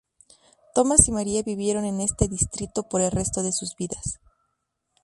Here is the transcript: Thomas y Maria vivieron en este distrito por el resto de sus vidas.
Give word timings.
Thomas 0.73 1.07
y 1.07 1.11
Maria 1.11 1.43
vivieron 1.43 1.85
en 1.85 2.01
este 2.01 2.27
distrito 2.27 2.81
por 2.81 3.01
el 3.01 3.11
resto 3.11 3.43
de 3.43 3.51
sus 3.51 3.75
vidas. 3.75 4.17